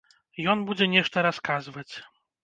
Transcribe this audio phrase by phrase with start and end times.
[0.53, 1.93] Ён будзе нешта расказваць.